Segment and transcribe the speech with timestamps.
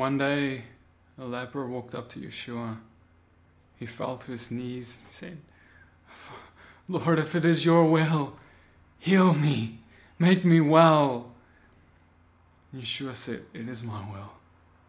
[0.00, 0.62] One day,
[1.18, 2.78] a leper walked up to Yeshua.
[3.76, 4.98] He fell to his knees.
[5.06, 5.36] He said,
[6.88, 8.34] Lord, if it is your will,
[8.98, 9.80] heal me,
[10.18, 11.32] make me well.
[12.74, 14.32] Yeshua said, It is my will,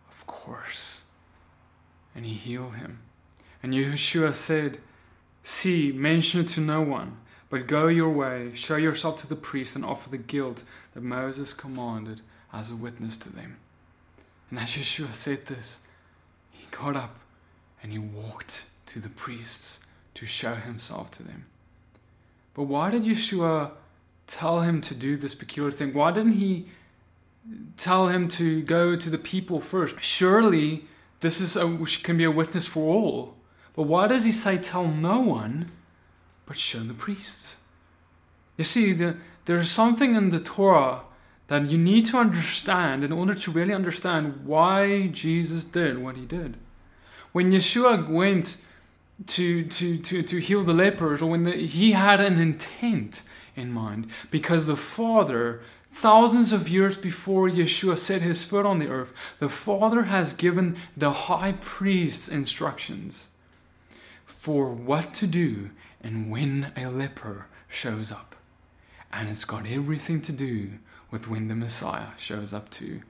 [0.10, 1.02] of course.
[2.16, 3.00] And he healed him.
[3.62, 4.80] And Yeshua said,
[5.44, 7.18] See, mention it to no one,
[7.50, 11.52] but go your way, show yourself to the priest, and offer the guilt that Moses
[11.52, 12.22] commanded
[12.54, 13.58] as a witness to them.
[14.52, 15.80] And as Yeshua said this,
[16.52, 17.16] he got up
[17.82, 19.80] and he walked to the priests
[20.14, 21.46] to show himself to them.
[22.54, 23.72] But why did Yeshua
[24.28, 25.94] tell him to do this peculiar thing?
[25.94, 26.68] Why didn't he
[27.78, 29.96] tell him to go to the people first?
[30.02, 30.86] Surely
[31.22, 33.36] this is a, can be a witness for all.
[33.74, 35.72] But why does he say tell no one,
[36.46, 37.56] but show the priests?
[38.58, 41.04] You see, the, there's something in the Torah
[41.52, 46.26] that you need to understand in order to really understand why Jesus did what he
[46.26, 46.56] did.
[47.34, 48.56] When Yeshua went
[49.28, 53.70] to, to, to, to heal the lepers, or when the, he had an intent in
[53.70, 59.12] mind, because the Father, thousands of years before Yeshua set his foot on the earth,
[59.40, 63.28] the Father has given the high priest instructions
[64.26, 65.72] for what to do
[66.02, 68.38] and when a leper shows up.
[69.12, 70.80] And it's got everything to do
[71.12, 73.02] with when the Messiah shows up too.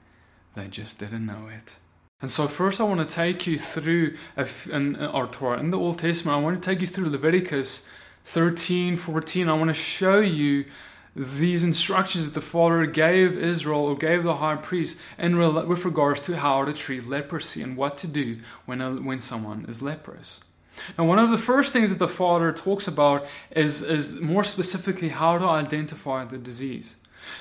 [0.54, 1.76] They just didn't know it.
[2.20, 4.16] And so, first, I want to take you through
[4.70, 6.36] in our Torah in the Old Testament.
[6.36, 7.82] I want to take you through Leviticus
[8.26, 9.48] 13, 14.
[9.48, 10.66] I want to show you
[11.14, 16.20] these instructions that the Father gave Israel or gave the high priest in with regards
[16.22, 20.40] to how to treat leprosy and what to do when, a, when someone is leprous.
[20.96, 25.10] Now, one of the first things that the Father talks about is, is more specifically
[25.10, 26.96] how to identify the disease.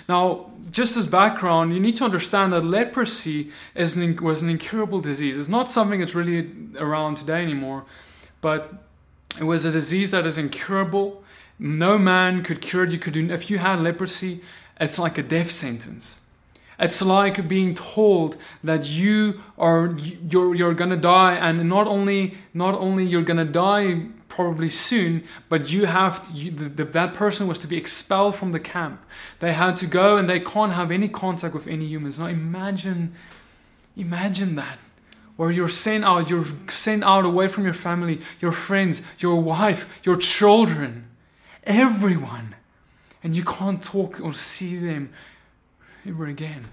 [0.07, 5.37] Now, just as background, you need to understand that leprosy an, was an incurable disease.
[5.37, 7.85] It's not something that's really around today anymore,
[8.41, 8.73] but
[9.39, 11.23] it was a disease that is incurable.
[11.59, 12.91] No man could cure it.
[12.91, 14.41] You could do, if you had leprosy,
[14.79, 16.19] it's like a death sentence.
[16.79, 19.95] It's like being told that you are
[20.27, 25.71] you're you're gonna die, and not only not only you're gonna die probably soon, but
[25.71, 29.03] you have to, you, the, the, that person was to be expelled from the camp.
[29.39, 32.17] They had to go, and they can't have any contact with any humans.
[32.17, 33.13] Now imagine,
[33.97, 34.79] imagine that.
[35.35, 39.85] Where you're sent out, you're sent out away from your family, your friends, your wife,
[40.03, 41.09] your children,
[41.63, 42.55] everyone,
[43.23, 45.11] and you can't talk or see them
[46.07, 46.67] ever again.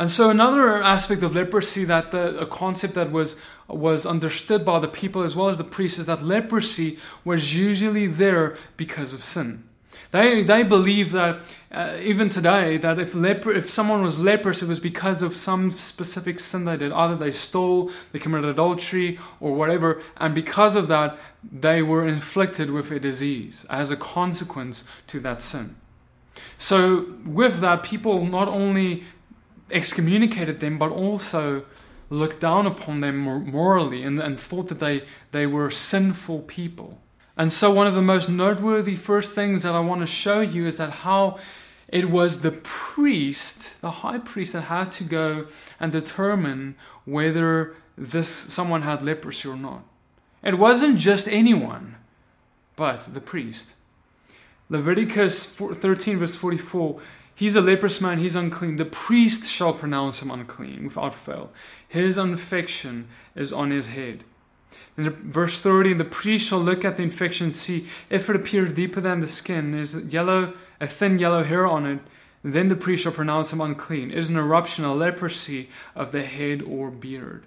[0.00, 3.36] And so another aspect of leprosy that the, a concept that was
[3.68, 8.06] was understood by the people as well as the priests is that leprosy was usually
[8.06, 9.62] there because of sin.
[10.10, 14.68] They, they believe that uh, even today that if leper, if someone was leprous, it
[14.68, 16.92] was because of some specific sin they did.
[16.92, 21.18] Either they stole, they committed adultery, or whatever, and because of that,
[21.52, 25.76] they were inflicted with a disease as a consequence to that sin.
[26.56, 29.04] So, with that, people not only
[29.72, 31.64] excommunicated them, but also
[32.10, 36.98] looked down upon them morally and, and thought that they, they were sinful people.
[37.36, 40.66] And so, one of the most noteworthy first things that I want to show you
[40.66, 41.38] is that how
[41.88, 45.46] it was the priest, the high priest, that had to go
[45.78, 49.84] and determine whether this someone had leprosy or not.
[50.42, 51.96] It wasn't just anyone,
[52.76, 53.74] but the priest.
[54.68, 57.00] Leviticus 13, verse 44
[57.34, 58.76] He's a leprous man, he's unclean.
[58.76, 61.50] The priest shall pronounce him unclean without fail.
[61.88, 64.24] His infection is on his head.
[64.96, 68.72] In verse 30, the priest shall look at the infection and see if it appears
[68.72, 72.00] deeper than the skin, is yellow, a thin yellow hair on it,
[72.42, 74.10] then the priest shall pronounce him unclean.
[74.10, 77.44] It is an eruption, a leprosy of the head or beard.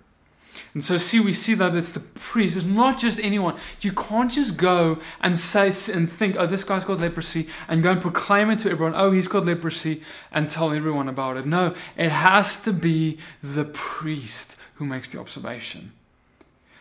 [0.73, 2.57] And so, see, we see that it's the priest.
[2.57, 3.57] It's not just anyone.
[3.81, 7.91] You can't just go and say and think, oh, this guy's got leprosy, and go
[7.91, 11.45] and proclaim it to everyone, oh, he's got leprosy, and tell everyone about it.
[11.45, 15.91] No, it has to be the priest who makes the observation.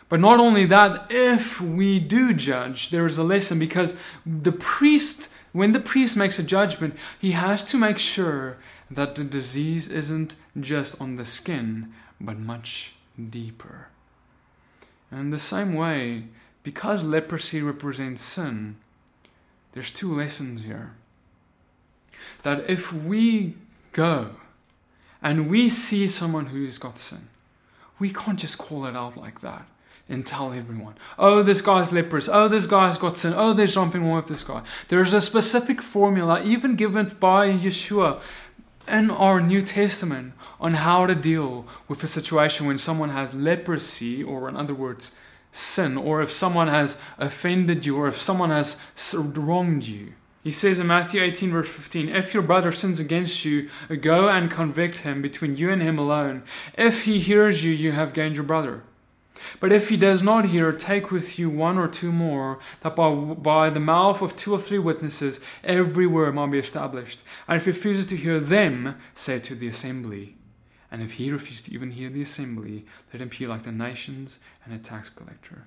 [0.08, 3.94] But not only that, if we do judge, there is a lesson because
[4.26, 8.58] the priest, when the priest makes a judgment, he has to make sure
[8.90, 12.94] that the disease isn't just on the skin, but much
[13.30, 13.88] deeper.
[15.10, 16.24] And the same way,
[16.62, 18.76] because leprosy represents sin,
[19.72, 20.94] there's two lessons here.
[22.42, 23.54] That if we
[23.92, 24.30] go
[25.22, 27.28] and we see someone who's got sin,
[27.98, 29.66] we can't just call it out like that
[30.08, 34.02] and tell everyone, oh, this guy's leprous, oh, this guy's got sin, oh, there's something
[34.02, 34.62] wrong with this guy.
[34.88, 38.20] There's a specific formula, even given by Yeshua,
[38.88, 44.22] in our New Testament on how to deal with a situation when someone has leprosy,
[44.22, 45.12] or in other words,
[45.50, 48.76] sin, or if someone has offended you, or if someone has
[49.14, 50.14] wronged you.
[50.42, 53.70] He says in Matthew 18, verse 15, If your brother sins against you,
[54.00, 56.42] go and convict him between you and him alone.
[56.76, 58.82] If he hears you, you have gained your brother.
[59.60, 63.14] But if he does not hear, take with you one or two more, that by,
[63.14, 67.22] by the mouth of two or three witnesses every word might be established.
[67.48, 70.36] And if he refuses to hear them, say to the assembly.
[70.90, 74.38] And if he refuses to even hear the assembly, let him be like the nations
[74.64, 75.66] and a tax collector.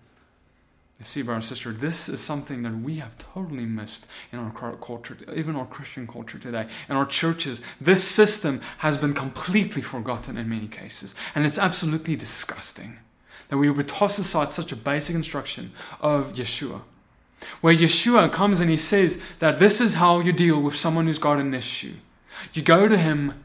[0.99, 5.17] You see, brother sister, this is something that we have totally missed in our culture,
[5.35, 6.67] even our Christian culture today.
[6.87, 11.13] In our churches, this system has been completely forgotten in many cases.
[11.33, 12.99] And it's absolutely disgusting
[13.49, 15.71] that we would toss aside such a basic instruction
[16.01, 16.81] of Yeshua.
[17.61, 21.19] Where Yeshua comes and he says that this is how you deal with someone who's
[21.19, 21.95] got an issue.
[22.53, 23.43] You go to him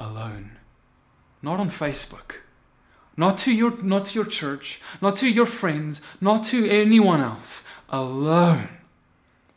[0.00, 0.52] alone,
[1.42, 2.36] not on Facebook,
[3.16, 7.64] not to your, not to your church, not to your friends, not to anyone else.
[7.88, 8.68] Alone,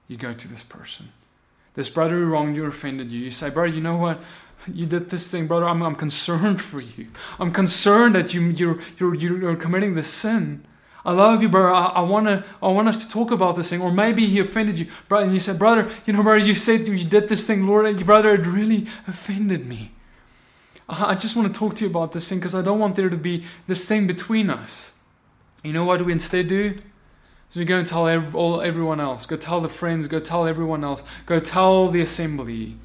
[0.07, 1.09] you go to this person.
[1.75, 3.19] This brother who wronged you, or offended you.
[3.19, 4.19] You say, brother, you know what?
[4.67, 5.67] You did this thing, brother.
[5.67, 7.07] I'm, I'm concerned for you.
[7.39, 10.65] I'm concerned that you, you're, you're, you're committing this sin.
[11.05, 11.73] I love you, brother.
[11.73, 13.81] I, I, wanna, I want us to talk about this thing.
[13.81, 15.25] Or maybe he offended you, brother.
[15.25, 18.05] And you said, brother, you know, brother, you said you did this thing, Lord, And
[18.05, 19.93] brother, it really offended me.
[20.87, 22.95] I, I just want to talk to you about this thing because I don't want
[22.95, 24.93] there to be this thing between us.
[25.63, 26.75] You know what we instead do?
[27.49, 29.25] So we go and tell all, everyone else.
[29.25, 30.07] Go tell the friends.
[30.07, 31.01] Go tell everyone else.
[31.25, 32.77] Go tell the assembly.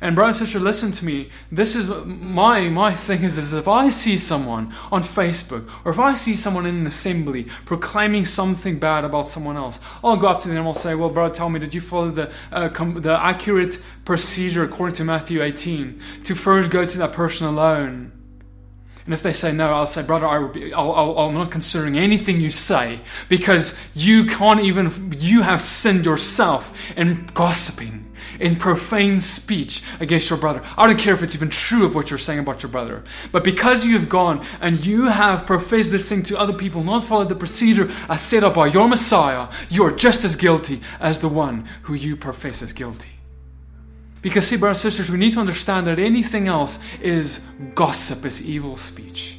[0.00, 1.30] And brother and sister, listen to me.
[1.50, 5.98] This is my my thing is, is if I see someone on Facebook or if
[5.98, 10.40] I see someone in an assembly proclaiming something bad about someone else, I'll go up
[10.40, 13.00] to them and I'll say, "Well, brother, tell me, did you follow the uh, com-
[13.00, 18.12] the accurate procedure according to Matthew 18 to first go to that person alone?"
[19.06, 23.00] And if they say no, I'll say, brother, I am not considering anything you say
[23.28, 28.03] because you can't even, you have sinned yourself in gossiping
[28.40, 30.62] in profane speech against your brother.
[30.76, 33.04] I don't care if it's even true of what you're saying about your brother.
[33.32, 37.04] But because you have gone and you have professed this thing to other people, not
[37.04, 41.20] followed the procedure as set up by your Messiah, you are just as guilty as
[41.20, 43.10] the one who you profess as guilty.
[44.22, 47.40] Because, see, brothers and sisters, we need to understand that anything else is
[47.74, 49.36] gossip, is evil speech.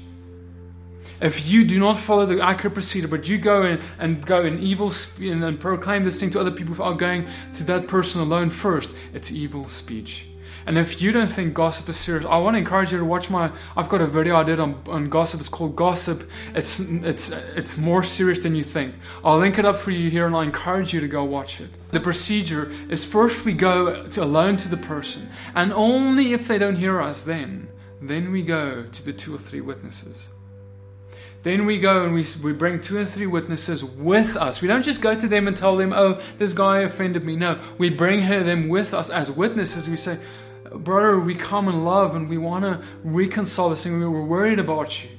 [1.21, 4.59] If you do not follow the accurate procedure, but you go in and go in
[4.59, 8.49] evil sp- and proclaim this thing to other people without going to that person alone
[8.49, 10.27] first, it's evil speech.
[10.67, 13.29] And if you don't think gossip is serious, I want to encourage you to watch
[13.29, 13.51] my.
[13.77, 15.39] I've got a video I did on, on gossip.
[15.39, 16.27] It's called Gossip.
[16.55, 18.95] It's it's it's more serious than you think.
[19.23, 21.69] I'll link it up for you here, and I encourage you to go watch it.
[21.91, 26.57] The procedure is first we go to, alone to the person, and only if they
[26.57, 27.67] don't hear us, then
[28.01, 30.29] then we go to the two or three witnesses.
[31.45, 34.63] Then we go and we, we bring two or three witnesses with us.
[34.63, 37.35] We don't just go to them and tell them, oh, this guy offended me.
[37.35, 39.87] No, we bring her, them with us as witnesses.
[39.87, 40.17] We say,
[40.73, 43.99] brother, we come in love and we want to reconcile this thing.
[43.99, 45.11] We were worried about you.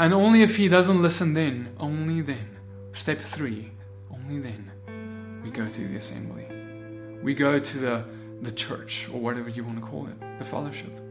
[0.00, 2.58] And only if he doesn't listen then, only then,
[2.92, 3.70] step three,
[4.12, 6.48] only then, we go to the assembly.
[7.22, 8.04] We go to the,
[8.42, 11.05] the church, or whatever you want to call it, the fellowship.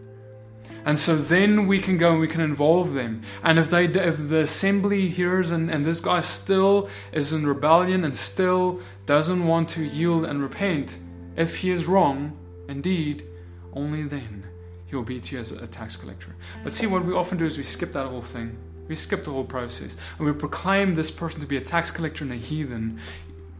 [0.85, 3.23] And so then we can go and we can involve them.
[3.43, 8.05] And if they if the assembly hears and, and this guy still is in rebellion
[8.05, 10.97] and still doesn't want to yield and repent,
[11.35, 12.37] if he is wrong,
[12.69, 13.25] indeed,
[13.73, 14.45] only then
[14.85, 16.35] he'll be to you as a tax collector.
[16.63, 18.55] But see, what we often do is we skip that whole thing.
[18.87, 19.97] We skip the whole process.
[20.19, 22.99] And we proclaim this person to be a tax collector and a heathen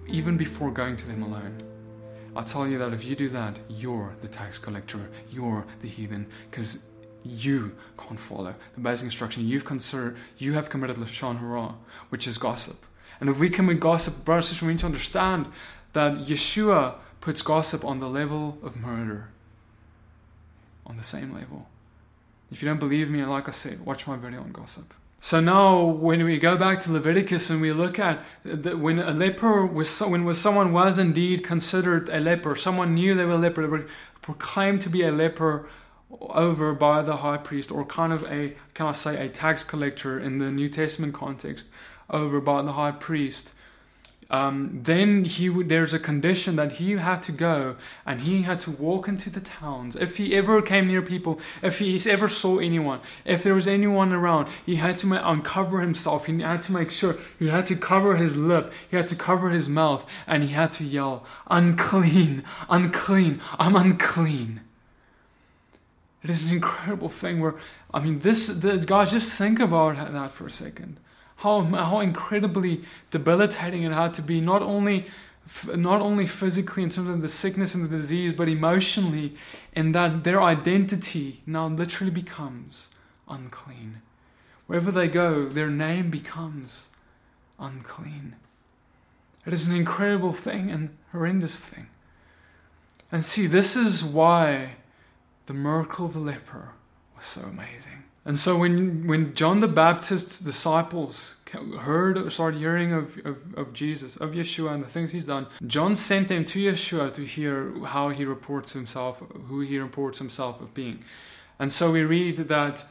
[0.08, 1.58] even before going to them alone.
[2.36, 6.28] I'll tell you that if you do that, you're the tax collector, you're the heathen,
[6.52, 6.80] because
[7.26, 9.48] you can't follow the basic instruction.
[9.48, 11.76] You've considered, you have committed lashon hara,
[12.10, 12.86] which is gossip.
[13.20, 15.48] And if we commit gossip, brothers and sisters, we need to understand
[15.94, 19.30] that Yeshua puts gossip on the level of murder,
[20.86, 21.68] on the same level.
[22.52, 24.94] If you don't believe me, like I said, watch my video on gossip.
[25.22, 28.24] So now, when we go back to Leviticus and we look at
[28.78, 33.32] when a leper was, when someone was indeed considered a leper, someone knew they were
[33.32, 33.88] a leper, they were
[34.22, 35.68] proclaimed to be a leper
[36.22, 40.20] over by the high priest, or kind of a, can I say, a tax collector
[40.20, 41.68] in the New Testament context,
[42.10, 43.54] over by the high priest.
[44.30, 47.76] Um, then he there's a condition that he had to go
[48.08, 49.96] and he had to walk into the towns.
[49.96, 54.12] If he ever came near people, if he ever saw anyone, if there was anyone
[54.14, 56.26] around, he had to uncover himself.
[56.26, 59.52] He had to make sure he had to cover his lip, he had to cover
[59.52, 64.62] his mouth, and he had to yell, "Unclean, unclean, I'm unclean."
[66.26, 67.54] It is an incredible thing where,
[67.94, 71.00] I mean, this, the, guys, just think about that for a second.
[71.36, 75.06] How, how incredibly debilitating it had to be, not only,
[75.68, 79.38] not only physically in terms of the sickness and the disease, but emotionally,
[79.74, 82.90] in that their identity now literally becomes
[83.30, 84.02] unclean.
[84.66, 86.88] Wherever they go, their name becomes
[87.60, 88.36] unclean.
[89.46, 91.86] It is an incredible thing and horrendous thing.
[93.12, 94.78] And see, this is why
[95.46, 96.70] the miracle of the leper
[97.16, 98.04] was so amazing.
[98.26, 101.36] And so when, when John the Baptist's disciples
[101.82, 105.46] heard, or started hearing of, of, of Jesus, of Yeshua and the things he's done,
[105.66, 110.60] John sent them to Yeshua to hear how he reports himself, who he reports himself
[110.60, 111.04] of being.
[111.60, 112.84] And so we read that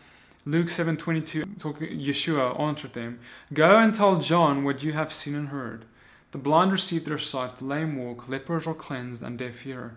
[0.46, 3.18] Luke 7:22 Yeshua answered them,
[3.52, 5.84] "Go and tell John what you have seen and heard.
[6.30, 9.96] The blind receive their sight, the lame walk, lepers are cleansed, and deaf hear.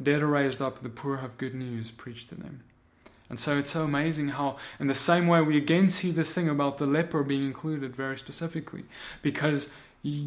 [0.00, 2.62] The dead are raised up, the poor have good news preached to them."
[3.28, 6.48] And so it's so amazing how, in the same way, we again see this thing
[6.48, 8.84] about the leper being included very specifically,
[9.22, 9.68] because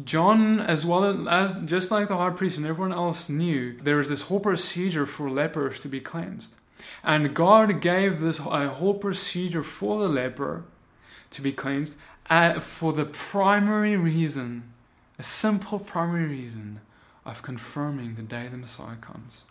[0.04, 4.08] John, as well as just like the high priest and everyone else knew, there is
[4.08, 6.54] this whole procedure for lepers to be cleansed.
[7.02, 10.64] And God gave this a whole procedure for the leper
[11.30, 11.96] to be cleansed
[12.30, 14.72] uh, for the primary reason,
[15.18, 16.80] a simple primary reason
[17.26, 19.42] of confirming the day the Messiah comes.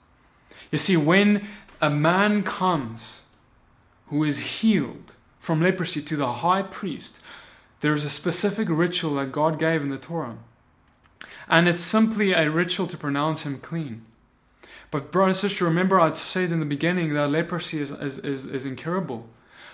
[0.71, 1.47] You see, when
[1.81, 3.23] a man comes
[4.07, 7.19] who is healed from leprosy to the high priest,
[7.81, 10.37] there's a specific ritual that God gave in the Torah.
[11.49, 14.05] And it's simply a ritual to pronounce him clean.
[14.89, 18.45] But, brother and sister, remember I said in the beginning that leprosy is, is, is,
[18.45, 19.27] is incurable.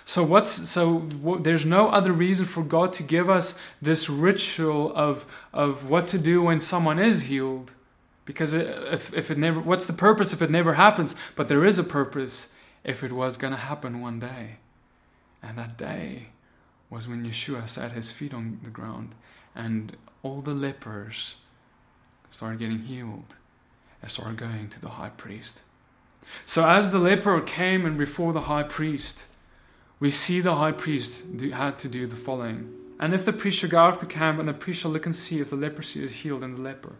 [0.04, 4.92] So what's so what, there's no other reason for God to give us this ritual
[4.96, 7.72] of of what to do when someone is healed,
[8.24, 11.14] because if if it never, what's the purpose if it never happens?
[11.36, 12.48] But there is a purpose
[12.84, 14.56] if it was going to happen one day,
[15.42, 16.28] and that day
[16.88, 19.14] was when Yeshua set his feet on the ground,
[19.54, 21.36] and all the lepers
[22.30, 23.36] started getting healed
[24.02, 25.62] and started going to the high priest.
[26.44, 29.24] So, as the leper came and before the high priest,
[29.98, 32.74] we see the high priest do, had to do the following.
[32.98, 35.06] And if the priest shall go out of the camp, and the priest shall look
[35.06, 36.94] and see if the leprosy is healed in the leper.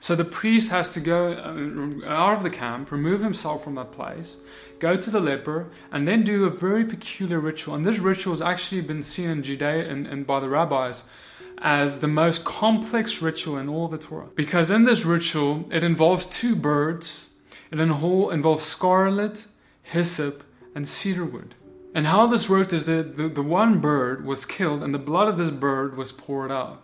[0.00, 3.92] So the priest has to go uh, out of the camp, remove himself from that
[3.92, 4.36] place,
[4.80, 7.74] go to the leper, and then do a very peculiar ritual.
[7.74, 11.04] And this ritual has actually been seen in Judea and, and by the rabbis
[11.58, 14.28] as the most complex ritual in all the Torah.
[14.34, 17.28] Because in this ritual, it involves two birds,
[17.70, 19.46] it involves scarlet,
[19.82, 20.42] hyssop,
[20.74, 21.54] and cedarwood.
[21.94, 25.28] And how this worked is that the, the one bird was killed and the blood
[25.28, 26.82] of this bird was poured out.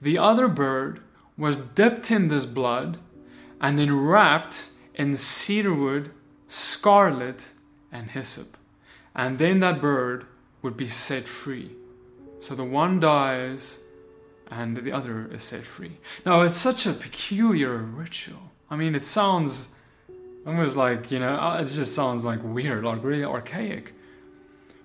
[0.00, 1.00] The other bird
[1.38, 2.98] was dipped in this blood
[3.60, 6.10] and then wrapped in cedarwood,
[6.48, 7.46] scarlet,
[7.92, 8.56] and hyssop.
[9.14, 10.26] And then that bird
[10.62, 11.70] would be set free.
[12.40, 13.78] So the one dies
[14.50, 15.98] and the other is set free.
[16.26, 18.52] Now, it's such a peculiar ritual.
[18.70, 19.68] I mean, it sounds
[20.46, 23.94] almost like, you know, uh, it just sounds like weird, like really archaic.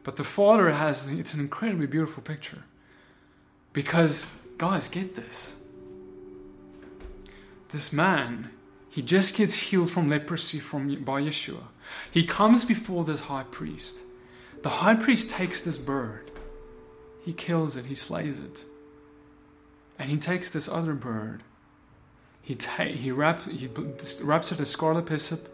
[0.03, 2.63] But the Father has, it's an incredibly beautiful picture.
[3.71, 4.25] Because,
[4.57, 5.55] guys, get this.
[7.73, 8.51] This man,
[8.87, 11.63] he just gets healed from leprosy from, by Yeshua.
[12.11, 14.03] He comes before this high priest.
[14.61, 16.29] The high priest takes this bird,
[17.25, 18.63] he kills it, he slays it.
[19.97, 21.41] And he takes this other bird.
[22.43, 23.67] He, ta- he, wraps, he
[24.21, 25.49] wraps it in scarlet hyssop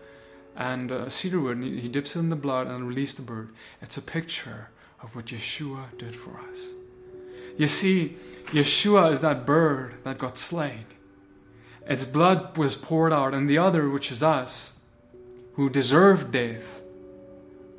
[0.57, 3.49] and uh, cedarwood, and he, he dips it in the blood and releases the bird.
[3.81, 4.69] It's a picture
[5.01, 6.71] of what Yeshua did for us.
[7.57, 10.85] You see, Yeshua is that bird that got slain.
[11.89, 14.73] Its blood was poured out, and the other, which is us,
[15.53, 16.81] who deserved death,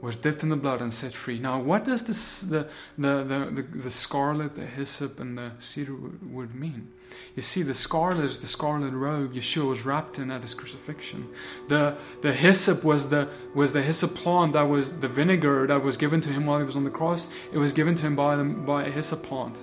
[0.00, 1.38] was dipped in the blood and set free.
[1.38, 5.94] Now, what does this, the, the, the, the, the scarlet, the hyssop, and the cedar
[5.94, 6.88] wood mean?
[7.36, 11.28] You see, the scarlet is the scarlet robe Yeshua was wrapped in at his crucifixion.
[11.68, 15.96] The, the hyssop was the, was the hyssop plant that was the vinegar that was
[15.96, 17.28] given to him while he was on the cross.
[17.52, 19.62] It was given to him by, the, by a hyssop plant.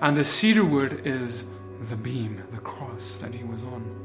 [0.00, 1.44] And the cedar wood is
[1.88, 4.04] the beam, the cross that he was on.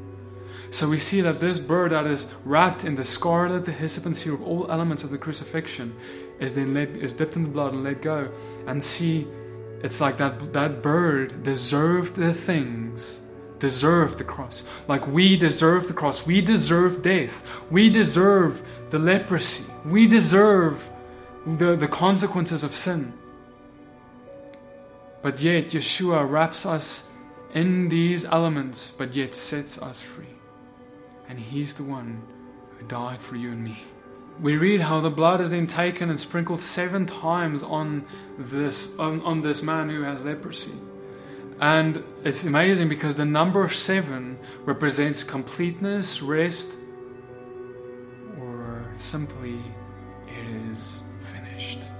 [0.70, 4.16] So we see that this bird that is wrapped in the scarlet, the hyssop, and
[4.16, 5.96] cedar, all elements of the crucifixion,
[6.38, 8.30] is then let, is dipped in the blood and let go.
[8.66, 9.26] And see,
[9.82, 13.20] it's like that that bird deserved the things,
[13.58, 14.62] deserved the cross.
[14.86, 16.24] Like we deserve the cross.
[16.24, 17.42] We deserve death.
[17.70, 19.64] We deserve the leprosy.
[19.84, 20.88] We deserve
[21.46, 23.12] the, the consequences of sin.
[25.22, 27.04] But yet Yeshua wraps us
[27.54, 30.36] in these elements, but yet sets us free.
[31.28, 32.22] And He's the one
[32.78, 33.82] who died for you and me.
[34.40, 38.06] we read how the blood is then taken and sprinkled seven times on
[38.38, 40.72] this on, on this man who has leprosy.
[41.60, 46.74] And it's amazing because the number seven represents completeness, rest,
[48.40, 49.60] or simply
[50.26, 51.02] it is
[51.32, 51.90] finished.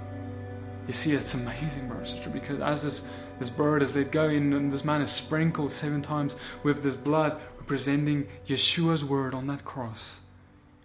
[0.87, 3.03] You see, it's amazing, brother sister, because as this,
[3.41, 6.95] this bird is let go in and this man is sprinkled seven times with this
[6.95, 10.19] blood representing Yeshua's word on that cross,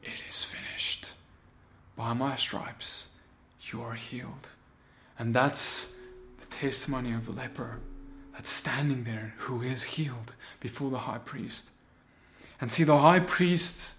[0.03, 1.13] it is finished.
[1.97, 3.09] By my stripes,
[3.73, 4.51] you are healed.
[5.19, 5.93] And that's
[6.41, 7.81] the testimony of the leper
[8.33, 11.71] that's standing there who is healed before the high priest.
[12.61, 13.97] And see, the high priests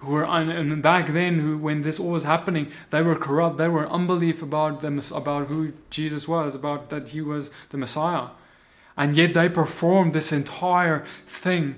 [0.00, 3.58] who were and back then, who when this all was happening, they were corrupt.
[3.58, 8.28] They were unbelief about them, about who Jesus was, about that he was the Messiah,
[8.96, 11.76] and yet they performed this entire thing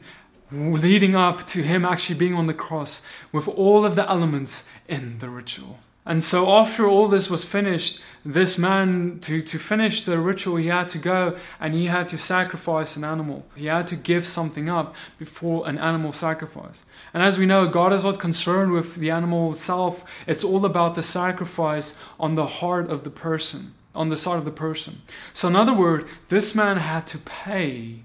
[0.51, 3.03] leading up to him actually being on the cross
[3.33, 5.79] with all of the elements in the ritual.
[6.05, 10.67] And so, after all this was finished, this man, to, to finish the ritual, he
[10.67, 13.47] had to go and he had to sacrifice an animal.
[13.55, 16.83] He had to give something up before an animal sacrifice.
[17.15, 20.97] And as we know, God is not concerned with the animal itself, it's all about
[20.97, 25.03] the sacrifice on the heart of the person, on the side of the person.
[25.33, 28.03] So, in other words, this man had to pay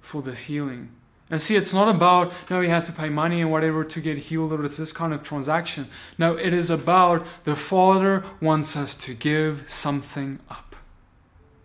[0.00, 0.90] for this healing.
[1.30, 4.18] And see, it's not about, no, he had to pay money and whatever to get
[4.18, 5.88] healed, or it's this kind of transaction.
[6.16, 10.74] No, it is about the Father wants us to give something up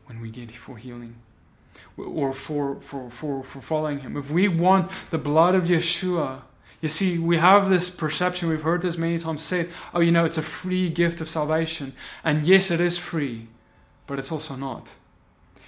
[0.05, 1.15] when we get for healing
[1.97, 4.17] or for, for, for, for following him.
[4.17, 6.41] If we want the blood of Yeshua,
[6.81, 10.25] you see, we have this perception, we've heard this many times said, oh, you know,
[10.25, 11.93] it's a free gift of salvation.
[12.25, 13.47] And yes, it is free,
[14.07, 14.91] but it's also not.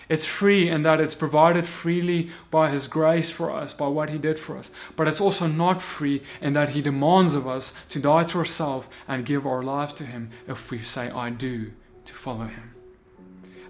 [0.08, 4.18] It's free in that it's provided freely by His grace for us, by what He
[4.18, 4.72] did for us.
[4.96, 8.88] But it's also not free in that He demands of us to die to ourselves
[9.08, 11.72] and give our lives to Him if we say, I do,
[12.06, 12.76] to follow Him.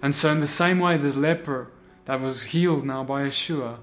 [0.02, 1.70] And so, in the same way, this leper
[2.04, 3.78] that was healed now by Yeshua,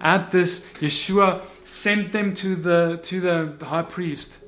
[0.00, 4.38] at this, Yeshua sent them to the, to the, the high priest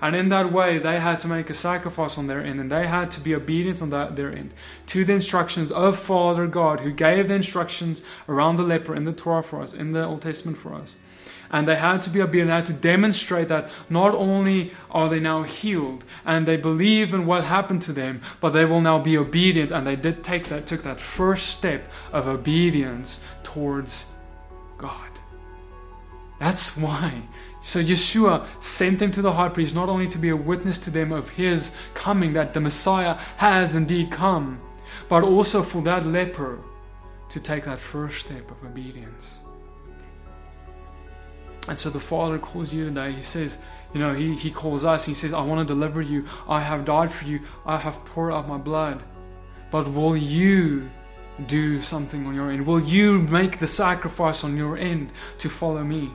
[0.00, 2.86] and in that way, they had to make a sacrifice on their end, and they
[2.86, 4.52] had to be obedient on that, their end
[4.86, 9.12] to the instructions of Father God, who gave the instructions around the leper in the
[9.12, 10.96] Torah for us, in the Old Testament for us.
[11.50, 15.20] And they had to be obedient, they had to demonstrate that not only are they
[15.20, 19.16] now healed and they believe in what happened to them, but they will now be
[19.16, 19.70] obedient.
[19.70, 24.06] And they did take that, took that first step of obedience towards
[24.76, 25.10] God.
[26.40, 27.22] That's why
[27.66, 30.88] so Yeshua sent them to the high priest not only to be a witness to
[30.88, 34.60] them of his coming, that the Messiah has indeed come,
[35.08, 36.60] but also for that leper
[37.28, 39.38] to take that first step of obedience.
[41.66, 43.10] And so the Father calls you today.
[43.10, 43.58] He says,
[43.92, 45.04] you know, he, he calls us.
[45.04, 46.24] He says, I want to deliver you.
[46.48, 47.40] I have died for you.
[47.66, 49.02] I have poured out my blood.
[49.72, 50.88] But will you
[51.48, 52.64] do something on your end?
[52.64, 56.12] Will you make the sacrifice on your end to follow me?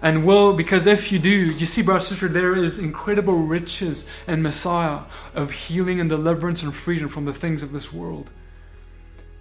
[0.00, 4.42] And will, because if you do, you see, brother, sister, there is incredible riches and
[4.42, 5.02] Messiah
[5.34, 8.30] of healing and deliverance and freedom from the things of this world,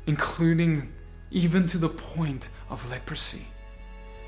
[0.08, 0.92] including
[1.30, 3.48] even to the point of leprosy.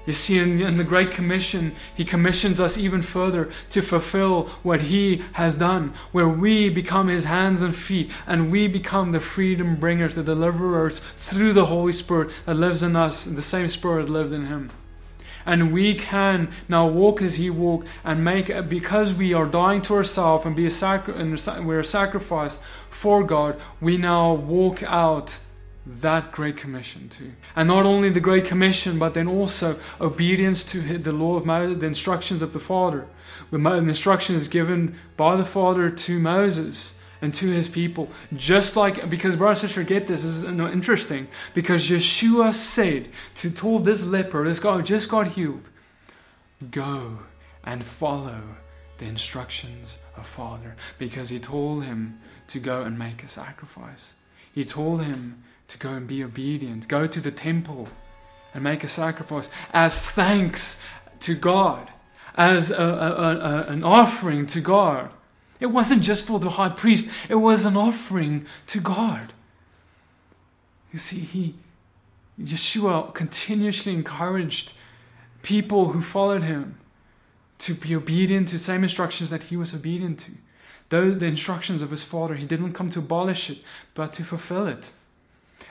[0.06, 4.82] You see, in, in, the Great Commission, He commissions us even further to fulfill what
[4.84, 9.76] He has done, where we become His hands and feet, and we become the freedom
[9.76, 14.34] bringers, the deliverers through the Holy Spirit that lives in us, the same Spirit lived
[14.34, 14.72] in Him
[15.50, 19.96] and we can now walk as He walked and make because we are dying to
[19.96, 21.32] ourselves and be a sacri- and
[21.66, 22.60] we're a sacrifice
[22.92, 23.60] for God.
[23.82, 25.40] We now walk out
[25.88, 31.00] that great commission too, and not only the great commission, but then also obedience to
[31.00, 33.08] the law of Moses, the instructions of the Father.
[33.50, 38.10] The instructions given by the Father to Moses and to his people.
[38.36, 41.28] Just like, because, brother and sister, get this, this is interesting.
[41.54, 45.70] Because Yeshua said to told this leper, this guy who just got healed,
[46.72, 47.20] go
[47.64, 48.42] and follow
[48.98, 50.76] the instructions of Father.
[50.98, 54.14] Because he told him to go and make a sacrifice.
[54.52, 57.88] He told him to go and be obedient, go to the temple
[58.54, 60.80] and make a sacrifice as thanks
[61.22, 61.92] to God,
[62.36, 65.12] as a, a, a, an offering to God.
[65.60, 69.34] It wasn't just for the high priest, it was an offering to God.
[70.94, 71.56] You see, he,
[72.42, 74.74] Yeshua continuously encouraged
[75.42, 76.78] people who followed him
[77.60, 80.32] to be obedient to the same instructions that he was obedient to.
[80.90, 83.60] Though the instructions of his father, he didn't come to abolish it,
[83.94, 84.92] but to fulfill it.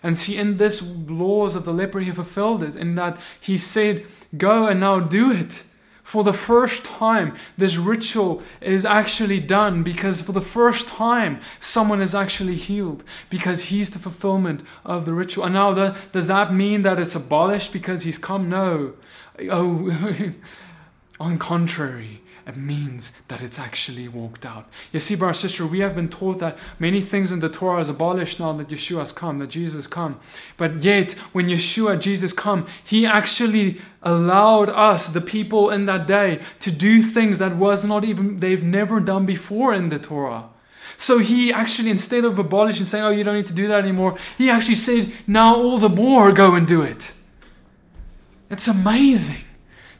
[0.02, 4.06] And see, in this laws of the leper, he fulfilled it, in that he said,
[4.36, 5.64] Go and now do it.
[6.08, 12.00] For the first time, this ritual is actually done because for the first time, someone
[12.00, 15.44] is actually healed because he's the fulfillment of the ritual.
[15.44, 18.48] And now, the, does that mean that it's abolished because he's come?
[18.48, 18.94] No.
[19.50, 20.32] Oh,
[21.20, 24.70] on contrary, it means that it's actually walked out.
[24.90, 27.90] You see, brother, sister, we have been taught that many things in the Torah is
[27.90, 30.18] abolished now that Yeshua has come, that Jesus come.
[30.56, 36.40] But yet, when Yeshua, Jesus come, he actually allowed us, the people in that day,
[36.60, 40.44] to do things that was not even they've never done before in the Torah.
[40.96, 44.16] So he actually, instead of abolishing saying, "Oh, you don't need to do that anymore,"
[44.38, 47.12] he actually said, "Now all the more go and do it."
[48.50, 49.44] It's amazing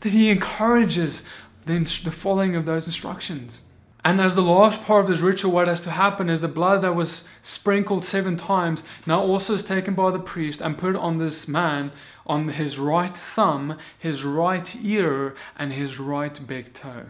[0.00, 1.22] that he encourages
[1.68, 3.62] the, the following of those instructions.
[4.04, 6.82] And as the last part of this ritual, what has to happen is the blood
[6.82, 11.18] that was sprinkled seven times now also is taken by the priest and put on
[11.18, 11.92] this man
[12.26, 17.06] on his right thumb, his right ear, and his right big toe.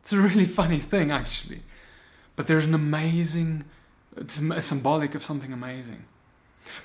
[0.00, 1.62] It's a really funny thing, actually.
[2.36, 3.64] But there's an amazing,
[4.16, 6.04] it's symbolic of something amazing.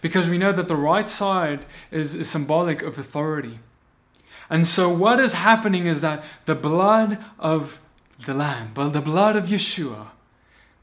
[0.02, 3.60] Because we know that the right side is, is symbolic of authority.
[4.50, 7.80] And so, what is happening is that the blood of
[8.26, 10.08] the Lamb, well, the blood of Yeshua,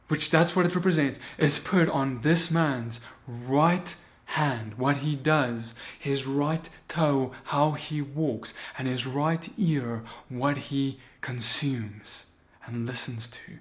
[0.08, 3.96] which that's what it represents, is put on this man's right
[4.26, 10.56] hand, what he does, his right toe, how he walks, and his right ear, what
[10.56, 12.26] he consumes
[12.66, 13.58] and listens to.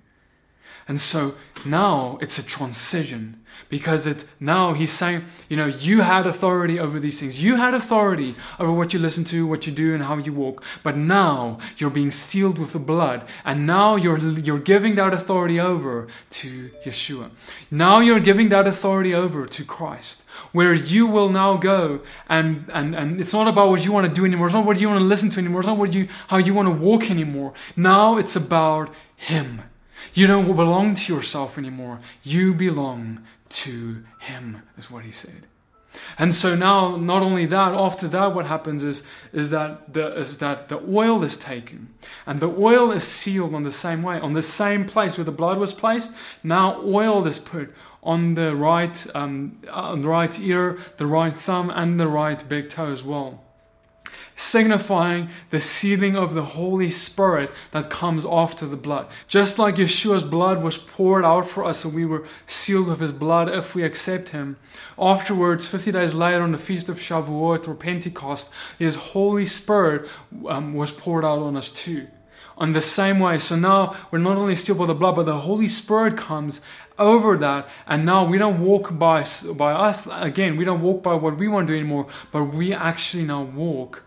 [0.87, 6.27] And so now it's a transition because it now he's saying, you know, you had
[6.27, 7.41] authority over these things.
[7.41, 10.63] You had authority over what you listen to, what you do, and how you walk.
[10.83, 15.59] But now you're being sealed with the blood, and now you're you're giving that authority
[15.59, 17.31] over to Yeshua.
[17.71, 22.95] Now you're giving that authority over to Christ, where you will now go and and
[22.95, 24.47] and it's not about what you want to do anymore.
[24.47, 25.61] It's not what you want to listen to anymore.
[25.61, 27.53] It's not what you how you want to walk anymore.
[27.75, 29.63] Now it's about Him
[30.13, 31.99] you don't belong to yourself anymore.
[32.23, 35.47] You belong to Him, is what He said.
[36.17, 40.39] And so now, not only that, after that, what happens is, is, that the, is
[40.39, 41.93] that the oil is taken.
[42.25, 45.31] And the oil is sealed on the same way, on the same place where the
[45.31, 46.11] blood was placed.
[46.41, 51.69] Now, oil is put on the right, um, on the right ear, the right thumb,
[51.69, 53.42] and the right big toe as well
[54.35, 59.07] signifying the sealing of the Holy Spirit that comes after the blood.
[59.27, 63.11] Just like Yeshua's blood was poured out for us and we were sealed with his
[63.11, 64.57] blood if we accept him.
[64.97, 70.09] Afterwards, 50 days later on the feast of Shavuot or Pentecost, his Holy Spirit
[70.47, 72.07] um, was poured out on us too.
[72.55, 75.39] On the same way, so now we're not only sealed by the blood, but the
[75.39, 76.61] Holy Spirit comes
[76.99, 81.13] over that and now we don't walk by by us again we don't walk by
[81.13, 84.03] what we want to do anymore but we actually now walk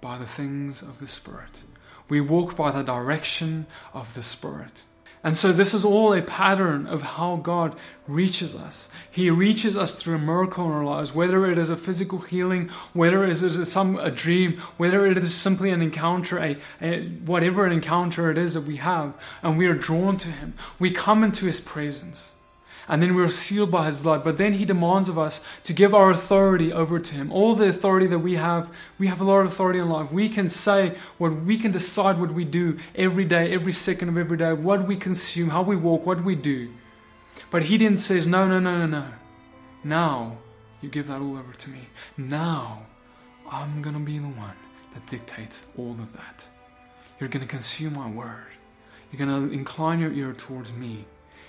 [0.00, 1.62] by the things of the Spirit.
[2.08, 4.84] We walk by the direction of the Spirit.
[5.22, 8.88] And so, this is all a pattern of how God reaches us.
[9.10, 12.70] He reaches us through a miracle in our lives, whether it is a physical healing,
[12.94, 17.66] whether it is some a dream, whether it is simply an encounter, a, a whatever
[17.66, 20.54] an encounter it is that we have, and we are drawn to Him.
[20.78, 22.32] We come into His presence
[22.90, 24.24] and then we're sealed by his blood.
[24.24, 27.30] But then he demands of us to give our authority over to him.
[27.30, 30.10] All the authority that we have, we have a lot of authority in life.
[30.10, 34.18] We can say what we can decide what we do every day, every second of
[34.18, 36.68] every day, what we consume, how we walk, what we do.
[37.52, 39.06] But he then says, No, no, no, no, no.
[39.84, 40.38] Now
[40.82, 41.82] you give that all over to me.
[42.16, 42.86] Now
[43.48, 44.56] I'm going to be the one
[44.94, 46.44] that dictates all of that.
[47.20, 48.46] You're going to consume my word.
[49.12, 51.04] You're going to incline your ear towards me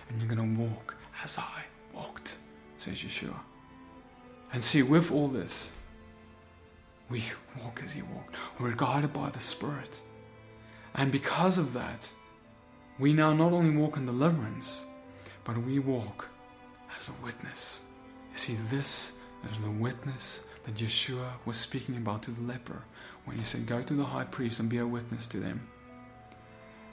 [0.08, 2.38] and you're going to walk as I walked,
[2.78, 3.40] says Yeshua.
[4.54, 5.72] And see, with all this,
[7.10, 7.24] we
[7.62, 8.36] walk as He walked.
[8.60, 10.02] We're guided by the Spirit.
[10.96, 12.10] And because of that,
[13.00, 14.84] we now not only walk in deliverance,
[15.44, 16.28] but we walk
[16.98, 17.82] as a witness.
[18.32, 19.14] You see, this
[19.50, 22.84] is the witness that Yeshua was speaking about to the leper
[23.26, 25.68] when he said, Go to the high priest and be a witness to them.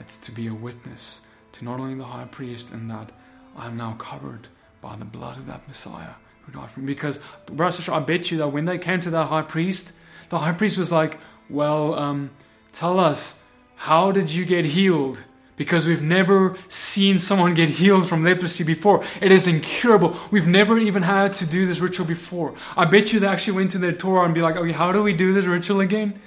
[0.00, 1.20] It's to be a witness
[1.52, 3.10] to not only the high priest in that
[3.58, 4.48] I'm now covered
[4.80, 6.86] by the blood of that Messiah who died for me.
[6.86, 9.92] Because, brother, I bet you that when they came to that high priest,
[10.28, 11.18] the high priest was like,
[11.50, 12.30] Well, um,
[12.72, 13.38] tell us,
[13.76, 15.22] how did you get healed?
[15.56, 19.04] Because we've never seen someone get healed from leprosy before.
[19.20, 20.16] It is incurable.
[20.30, 22.54] We've never even had to do this ritual before.
[22.76, 25.02] I bet you they actually went to their Torah and be like, okay, how do
[25.02, 26.20] we do this ritual again?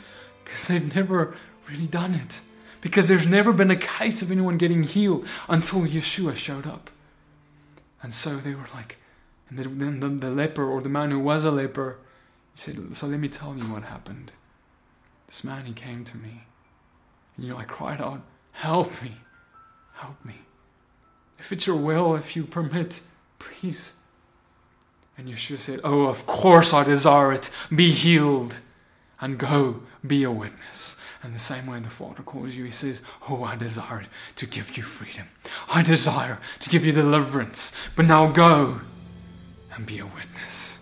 [0.43, 1.37] Because they've never
[1.69, 2.41] really done it.
[2.81, 6.89] Because there's never been a case of anyone getting healed until Yeshua showed up.
[8.01, 8.97] And so they were like,
[9.49, 11.97] and then the, the, leper or the man who was a leper,
[12.53, 14.31] he said, So let me tell you what happened.
[15.27, 16.43] This man, he came to me
[17.35, 18.21] And you know, I cried out,
[18.53, 19.17] Help me,
[19.93, 20.35] help me.
[21.37, 23.01] If it's your will, if you permit,
[23.39, 23.93] please.
[25.17, 27.49] And Yeshua said, Oh, of course I desire it.
[27.73, 28.59] Be healed
[29.19, 30.95] and go be a witness.
[31.23, 34.05] And the same way the Father calls you, He says, Oh, I desire
[34.35, 35.27] to give you freedom.
[35.69, 37.73] I desire to give you deliverance.
[37.95, 38.81] But now go
[39.75, 40.79] and be a witness.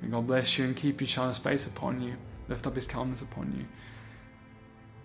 [0.00, 2.14] May God bless you and keep His face upon you,
[2.48, 3.66] lift up His countenance upon you.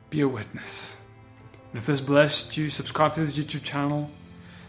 [0.10, 0.96] Be a witness.
[1.72, 4.10] And if this blessed you, subscribe to this YouTube channel.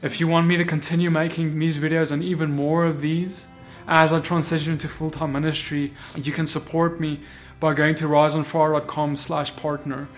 [0.02, 3.46] If you want me to continue making these videos and even more of these,
[3.86, 7.20] as I transition into full-time ministry, you can support me
[7.60, 10.08] by going to riseonfire.com slash partner.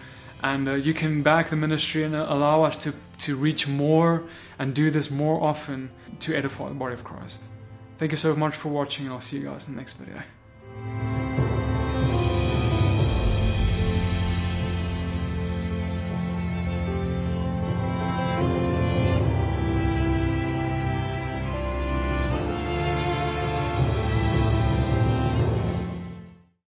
[0.43, 4.25] And uh, you can back the ministry and allow us to, to reach more
[4.59, 7.49] and do this more often to edify the body of Christ.
[7.99, 10.23] Thank you so much for watching and I'll see you guys in the next video.